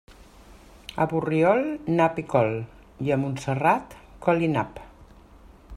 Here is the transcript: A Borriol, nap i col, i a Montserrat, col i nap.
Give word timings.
A 1.03 1.05
Borriol, 1.11 1.61
nap 1.99 2.17
i 2.23 2.25
col, 2.33 2.49
i 3.09 3.15
a 3.15 3.19
Montserrat, 3.25 3.95
col 4.27 4.47
i 4.49 4.53
nap. 4.57 4.81